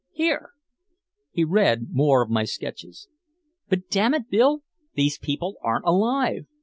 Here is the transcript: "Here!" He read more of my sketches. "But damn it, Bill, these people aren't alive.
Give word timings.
"Here!" 0.09 0.53
He 1.29 1.43
read 1.43 1.89
more 1.91 2.23
of 2.23 2.31
my 2.31 2.43
sketches. 2.45 3.07
"But 3.69 3.87
damn 3.91 4.15
it, 4.15 4.31
Bill, 4.31 4.63
these 4.95 5.19
people 5.19 5.57
aren't 5.61 5.85
alive. 5.85 6.47